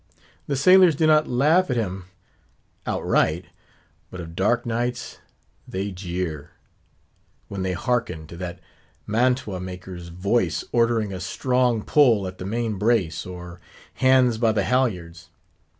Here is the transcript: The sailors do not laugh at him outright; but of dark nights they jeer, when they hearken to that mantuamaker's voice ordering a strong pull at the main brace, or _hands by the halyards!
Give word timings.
The 0.47 0.55
sailors 0.55 0.95
do 0.95 1.05
not 1.05 1.27
laugh 1.29 1.69
at 1.69 1.77
him 1.77 2.05
outright; 2.87 3.45
but 4.09 4.19
of 4.19 4.35
dark 4.35 4.65
nights 4.65 5.19
they 5.67 5.91
jeer, 5.91 6.53
when 7.49 7.61
they 7.61 7.73
hearken 7.73 8.25
to 8.25 8.37
that 8.37 8.59
mantuamaker's 9.05 10.07
voice 10.07 10.63
ordering 10.71 11.13
a 11.13 11.19
strong 11.19 11.83
pull 11.83 12.25
at 12.25 12.39
the 12.39 12.45
main 12.47 12.79
brace, 12.79 13.27
or 13.27 13.61
_hands 13.99 14.39
by 14.39 14.51
the 14.51 14.63
halyards! 14.63 15.29